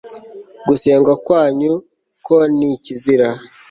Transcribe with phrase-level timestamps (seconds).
[0.67, 1.73] gusenga kwanyu
[2.25, 3.27] ko ni ikizira